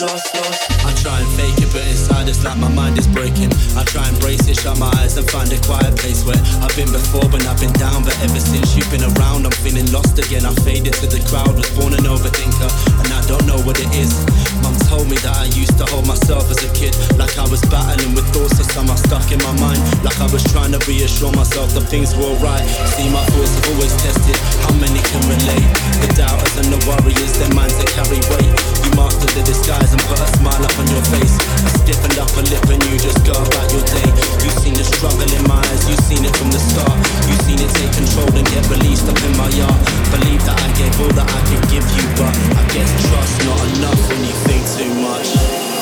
lost, 0.00 0.34
lost, 0.34 0.34
lost. 0.34 0.86
I 0.86 0.92
try 1.02 1.20
and 1.20 1.30
fake 1.36 1.58
it, 1.58 1.72
but 1.72 1.84
inside 1.86 2.28
it's 2.28 2.44
like 2.44 2.58
my 2.58 2.68
mind 2.68 2.98
is 2.98 3.06
breaking. 3.06 3.52
I 3.76 3.84
try 3.84 4.06
and 4.08 4.18
brace 4.20 4.46
it, 4.48 4.56
shut 4.56 4.78
my 4.78 4.90
eyes 5.00 5.16
and 5.16 5.28
find 5.30 5.50
a 5.52 5.58
quiet 5.62 5.96
place 5.96 6.24
where 6.24 6.38
I've 6.60 6.74
been 6.76 6.90
before, 6.90 7.28
but 7.28 7.44
I've 7.46 7.60
been 7.60 7.72
down. 7.74 8.04
But 8.04 8.16
ever 8.20 8.40
since 8.40 8.76
you've 8.76 8.90
been 8.90 9.04
around, 9.16 9.46
I'm 9.46 9.56
feeling 9.64 9.90
lost 9.92 10.18
again. 10.18 10.44
I 10.44 10.52
faded 10.66 10.94
to 11.00 11.06
the 11.06 11.20
crowd, 11.28 11.56
was 11.56 11.68
born 11.76 11.94
an 11.94 12.04
overthinker, 12.04 12.70
and 13.00 13.08
don't 13.26 13.46
know 13.46 13.58
what 13.66 13.74
it 13.82 13.90
is. 13.90 14.14
Mum 14.62 14.74
told 14.86 15.10
me 15.10 15.18
that 15.26 15.34
I 15.34 15.46
used 15.58 15.74
to 15.82 15.84
hold 15.90 16.06
myself 16.06 16.46
as 16.46 16.62
a 16.62 16.70
kid, 16.70 16.94
like 17.18 17.34
I 17.38 17.46
was 17.50 17.58
battling 17.66 18.14
with 18.14 18.26
thoughts 18.30 18.58
of 18.62 18.66
somehow 18.70 18.94
stuck 18.94 19.26
in 19.34 19.42
my 19.42 19.54
mind, 19.58 19.82
like 20.06 20.16
I 20.22 20.30
was 20.30 20.46
trying 20.54 20.70
to 20.72 20.80
reassure 20.86 21.34
myself 21.34 21.74
that 21.74 21.90
things 21.90 22.14
were 22.14 22.30
alright. 22.38 22.62
See, 22.94 23.10
my 23.10 23.22
thoughts 23.34 23.52
have 23.58 23.66
always 23.74 23.94
tested 23.98 24.38
how 24.62 24.72
many 24.78 25.02
can 25.02 25.22
relate. 25.26 25.66
The 26.06 26.10
doubters 26.14 26.54
and 26.62 26.70
the 26.70 26.80
worriers, 26.86 27.34
their 27.42 27.50
minds 27.50 27.74
that 27.82 27.90
carry 27.98 28.22
weight. 28.30 28.52
You 28.86 28.90
mastered 28.94 29.34
the 29.34 29.42
disguise 29.42 29.90
and 29.90 30.02
put 30.06 30.22
a 30.22 30.28
smile 30.38 30.62
up 30.62 30.74
on 30.78 30.86
your 30.86 31.02
face. 31.10 31.34
I 31.66 31.70
stiffened 31.82 32.18
up 32.22 32.30
a 32.38 32.42
lip 32.46 32.64
and 32.70 32.80
you 32.86 32.94
just 33.02 33.26
go 33.26 33.34
about 33.34 33.68
your 33.74 33.84
day. 33.90 34.06
You've 34.46 34.58
seen 34.62 34.78
the 34.78 34.86
struggle 34.86 35.26
in 35.26 35.42
my 35.50 35.58
eyes, 35.58 35.82
you've 35.90 36.06
seen 36.06 36.22
it 36.22 36.34
from 36.38 36.54
the 36.54 36.62
start. 36.62 36.94
You've 37.26 37.42
seen 37.42 37.58
it 37.58 37.70
take 37.74 37.90
control 37.90 38.30
and 38.38 38.46
get 38.54 38.62
released 38.70 39.10
up 39.10 39.18
in 39.18 39.34
my 39.34 39.50
yard. 39.58 39.78
Believe 40.14 40.42
that 40.46 40.56
I 40.62 40.68
gave 40.78 40.94
all 41.02 41.12
that 41.18 41.26
I 41.26 41.40
could 41.50 41.64
give 41.74 41.86
you, 41.90 42.06
but 42.14 42.30
I 42.54 42.62
guess 42.70 43.15
trust 43.16 43.44
not 43.46 43.76
enough 43.78 44.08
when 44.10 44.24
you 44.24 44.32
think 44.44 44.66
too 44.76 44.92
much. 45.00 45.75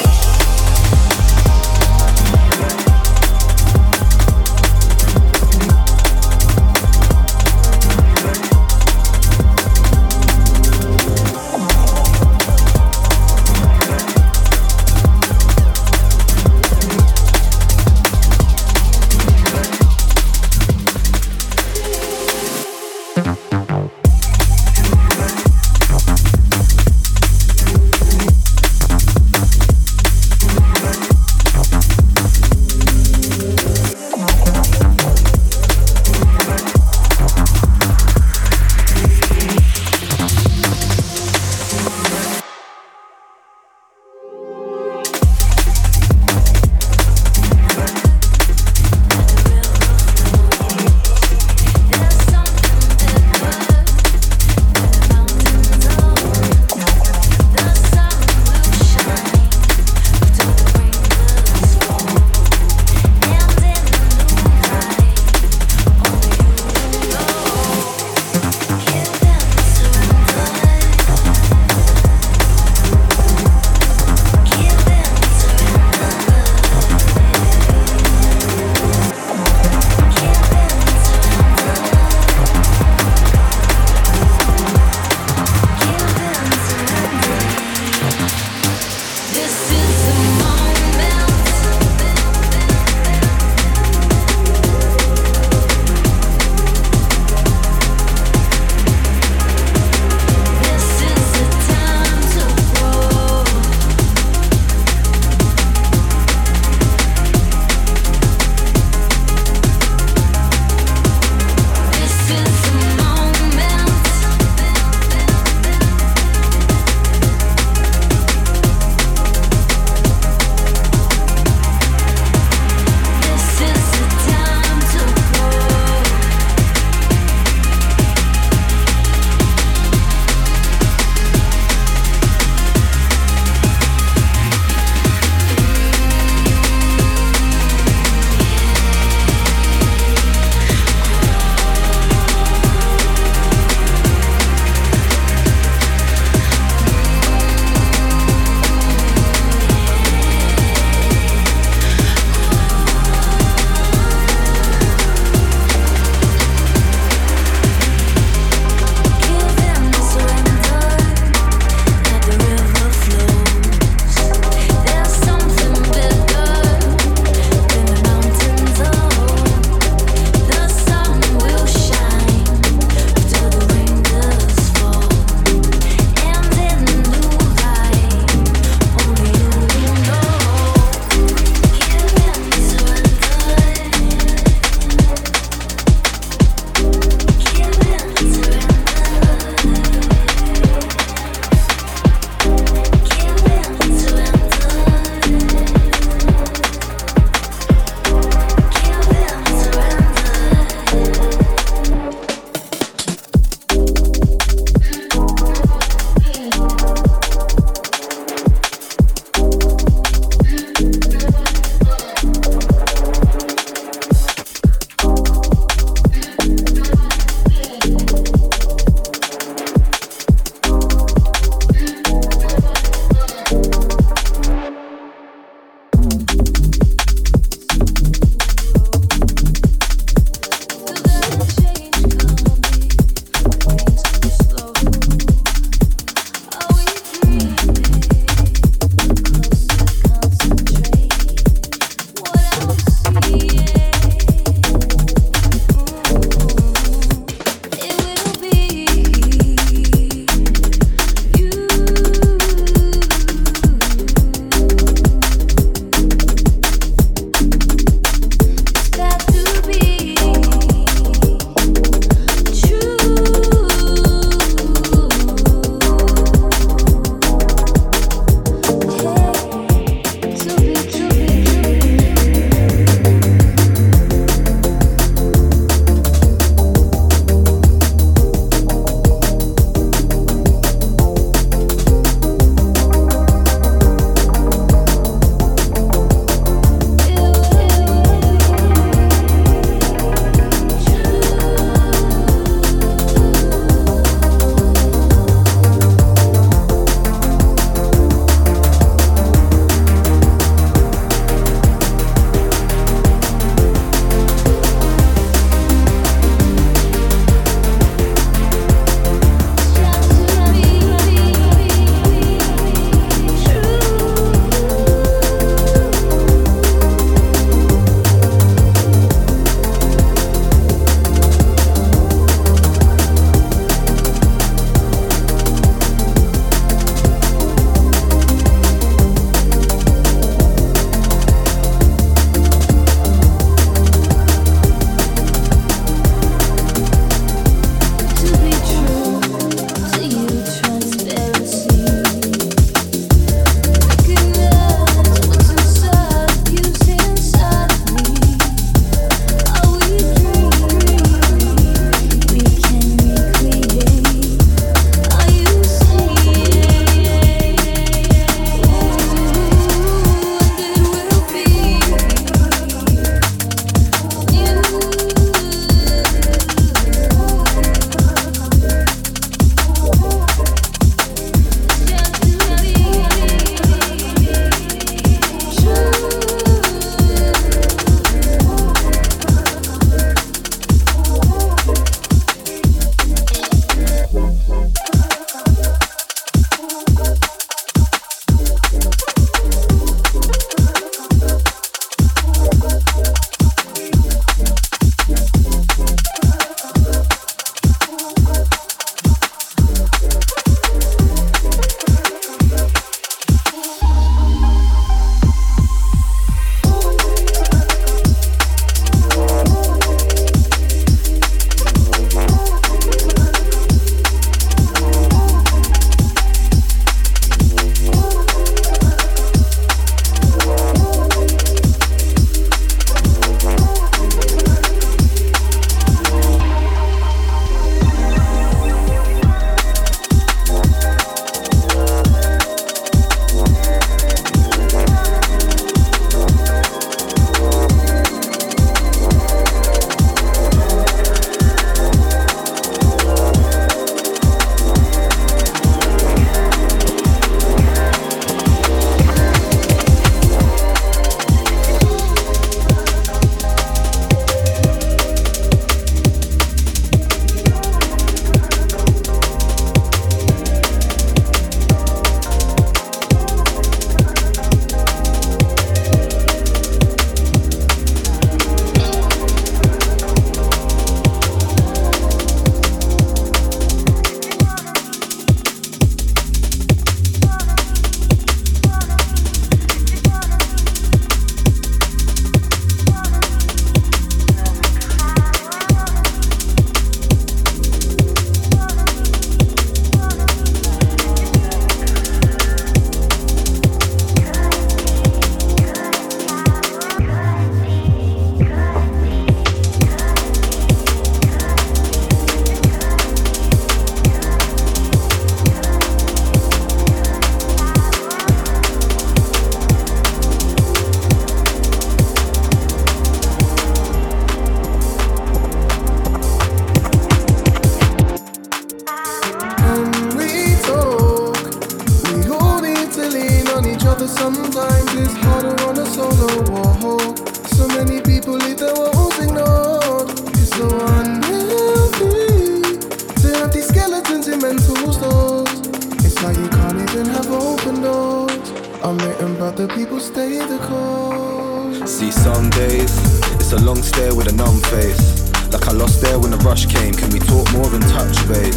It's 543.44 543.52
a 543.52 543.64
long 543.66 543.82
stare 543.82 544.14
with 544.14 544.26
a 544.26 544.32
numb 544.32 544.58
face. 544.72 545.20
Like 545.52 545.68
I 545.68 545.72
lost 545.72 546.00
there 546.00 546.18
when 546.18 546.30
the 546.30 546.38
rush 546.38 546.64
came. 546.64 546.94
Can 546.94 547.10
we 547.10 547.18
talk 547.18 547.44
more 547.52 547.68
and 547.74 547.82
touch 547.92 548.16
base? 548.26 548.56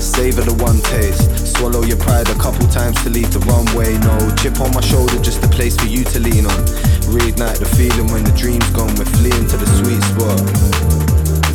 Savor 0.00 0.40
the 0.40 0.54
one 0.64 0.80
taste. 0.80 1.52
Swallow 1.54 1.82
your 1.82 1.98
pride 1.98 2.26
a 2.30 2.34
couple 2.36 2.66
times 2.68 2.96
to 3.04 3.10
leave 3.10 3.30
the 3.30 3.40
runway. 3.40 3.98
No 3.98 4.16
chip 4.36 4.58
on 4.58 4.72
my 4.72 4.80
shoulder, 4.80 5.20
just 5.20 5.44
a 5.44 5.48
place 5.48 5.76
for 5.76 5.86
you 5.86 6.04
to 6.04 6.18
lean 6.18 6.46
on. 6.46 6.60
Reignite 7.12 7.58
the 7.58 7.68
feeling 7.76 8.10
when 8.10 8.24
the 8.24 8.32
dream's 8.32 8.70
gone. 8.70 8.94
We're 8.96 9.04
fleeing 9.20 9.46
to 9.48 9.56
the 9.58 9.68
sweet 9.68 10.00
spot. 10.08 11.09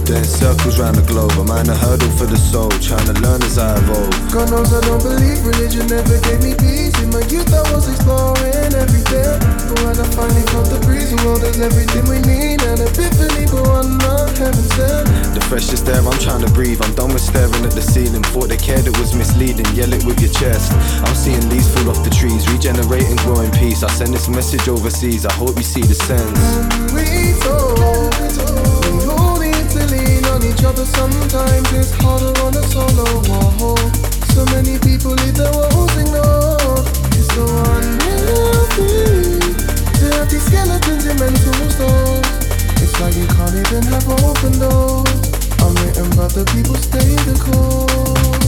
Doing 0.05 0.23
circles 0.23 0.77
round 0.77 0.97
the 0.97 1.05
globe, 1.09 1.33
I'm 1.33 1.49
on 1.49 1.65
a 1.65 1.73
hurdle 1.73 2.13
for 2.13 2.29
the 2.29 2.37
soul, 2.37 2.69
trying 2.77 3.09
to 3.09 3.17
learn 3.25 3.41
as 3.41 3.57
I 3.57 3.73
evolve. 3.73 4.13
God 4.29 4.53
knows 4.53 4.69
I 4.69 4.77
don't 4.85 5.01
believe 5.01 5.41
religion 5.41 5.89
never 5.89 6.21
gave 6.21 6.45
me 6.45 6.53
peace. 6.53 6.93
In 7.01 7.09
my 7.09 7.25
youth, 7.25 7.49
I 7.49 7.65
was 7.73 7.89
exploring 7.89 8.69
every 8.77 9.01
day. 9.09 9.33
But 9.65 9.81
when 9.81 9.97
I 9.97 10.05
finally 10.13 10.45
felt 10.53 10.69
the 10.69 10.77
breeze, 10.85 11.09
the 11.09 11.17
world 11.25 11.41
is 11.41 11.57
everything 11.57 12.05
we 12.05 12.21
need. 12.21 12.61
An 12.69 12.85
epiphany, 12.85 13.49
but 13.49 13.65
one 13.65 13.97
not 13.97 14.29
heaven 14.37 14.65
sent. 14.77 15.09
The 15.33 15.41
freshest 15.49 15.89
air, 15.89 15.97
I'm 15.97 16.21
trying 16.21 16.45
to 16.45 16.51
breathe. 16.53 16.85
I'm 16.85 16.93
done 16.93 17.09
with 17.09 17.25
staring 17.25 17.65
at 17.65 17.73
the 17.73 17.81
ceiling. 17.81 18.21
Thought 18.29 18.53
they 18.53 18.61
cared, 18.61 18.85
it 18.85 18.93
was 19.01 19.17
misleading. 19.17 19.65
Yell 19.73 19.89
it 19.89 20.05
with 20.05 20.21
your 20.21 20.29
chest. 20.37 20.69
I'm 21.01 21.17
seeing 21.17 21.41
leaves 21.49 21.65
fall 21.73 21.89
off 21.89 22.05
the 22.05 22.13
trees, 22.13 22.45
regenerating, 22.53 23.17
growing 23.25 23.49
peace. 23.57 23.81
I 23.81 23.89
send 23.89 24.13
this 24.13 24.29
message 24.29 24.69
overseas. 24.69 25.25
I 25.25 25.33
hope 25.33 25.57
you 25.57 25.65
see 25.65 25.81
the 25.81 25.97
sense. 25.97 26.37
We 26.93 27.33
told, 27.41 27.81
we 27.81 27.89
all 27.89 28.05
need 28.21 28.37
to 28.37 28.45
lean 28.53 29.04
on 30.35 30.43
each 30.43 30.63
other. 30.65 30.85
Sometimes 30.85 31.71
it's 31.71 31.91
harder 32.03 32.33
on 32.43 32.53
a 32.55 32.63
solo. 32.67 33.07
Whoa. 33.29 33.75
So 34.35 34.43
many 34.51 34.77
people 34.79 35.11
leave 35.11 35.35
their 35.35 35.51
woes 35.51 35.95
ignored. 35.95 36.85
It's 37.15 37.27
so 37.33 37.45
unhealthy 37.71 39.15
these 40.29 40.45
skeletons 40.47 41.05
in 41.05 41.17
mental 41.19 41.69
stores. 41.71 42.27
It's 42.83 42.99
like 42.99 43.15
you 43.15 43.27
can't 43.27 43.55
even 43.55 43.83
have 43.93 44.07
open 44.09 44.59
doors. 44.59 45.07
I'm 45.63 45.73
waiting, 45.79 46.11
but 46.17 46.33
the 46.33 46.43
people 46.53 46.75
stay 46.75 47.15
the 47.29 47.35
course. 47.39 48.44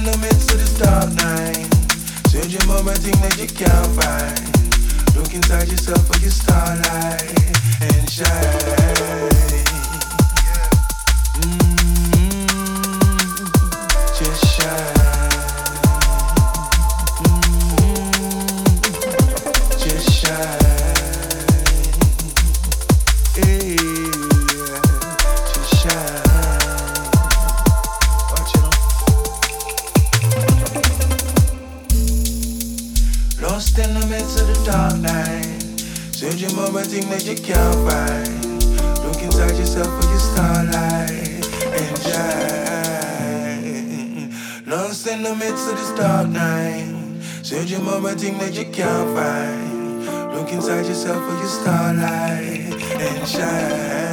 in 0.00 0.06
the 0.06 0.18
midst 0.18 0.50
of 0.52 0.58
this 0.58 0.78
dark 0.78 1.12
night. 1.16 1.68
Searching 2.28 2.66
your 2.68 2.82
my 2.82 2.94
thing 2.94 3.20
that 3.20 3.36
you 3.36 3.46
can't 3.46 3.90
find. 4.00 5.16
Look 5.16 5.34
inside 5.34 5.68
yourself 5.68 6.06
for 6.06 6.18
your 6.20 6.30
starlight 6.30 7.36
and 7.82 8.08
shine. 8.08 9.69
can't 48.72 49.16
find. 49.16 50.34
Look 50.34 50.52
inside 50.52 50.86
yourself 50.86 51.24
for 51.24 51.36
your 51.36 51.48
starlight 51.48 52.72
and 53.00 53.28
shine. 53.28 54.09